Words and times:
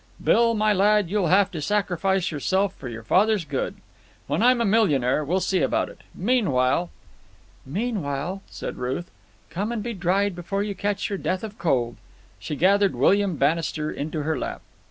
Bill, 0.23 0.55
my 0.55 0.73
lad, 0.73 1.11
you'll 1.11 1.27
have 1.27 1.51
to 1.51 1.61
sacrifice 1.61 2.31
yourself 2.31 2.73
for 2.75 2.89
your 2.89 3.03
father's 3.03 3.45
good. 3.45 3.75
When 4.25 4.41
I'm 4.41 4.59
a 4.59 4.65
millionaire 4.65 5.23
we'll 5.23 5.39
see 5.41 5.61
about 5.61 5.89
it. 5.89 6.01
Meanwhile—" 6.15 6.89
"Meanwhile," 7.67 8.41
said 8.47 8.77
Ruth, 8.77 9.11
"come 9.51 9.71
and 9.71 9.83
be 9.83 9.93
dried 9.93 10.33
before 10.35 10.63
you 10.63 10.73
catch 10.73 11.07
your 11.11 11.19
death 11.19 11.43
of 11.43 11.59
cold." 11.59 11.97
She 12.39 12.55
gathered 12.55 12.95
William 12.95 13.35
Bannister 13.35 13.91
into 13.91 14.23
her 14.23 14.39
lap. 14.39 14.63